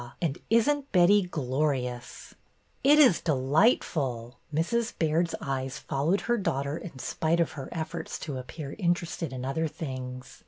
And 0.19 0.39
is 0.49 0.67
n't 0.67 0.91
Betty 0.91 1.21
glorious!" 1.21 2.33
It 2.83 2.97
is 2.97 3.21
delightful." 3.21 4.39
Mrs. 4.51 4.97
Baird's 4.97 5.35
eyes 5.39 5.77
followed 5.77 6.21
her 6.21 6.39
daughter 6.39 6.75
in 6.75 6.97
spite 6.97 7.39
of 7.39 7.51
her 7.51 7.69
efforts 7.71 8.17
to 8.21 8.39
appear 8.39 8.75
interested 8.79 9.31
in 9.31 9.45
other 9.45 9.67
things. 9.67 10.39